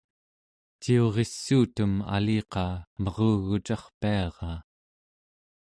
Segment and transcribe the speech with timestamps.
[0.81, 2.65] ciurissuutem aliqa
[3.03, 4.57] merugucarpiaraa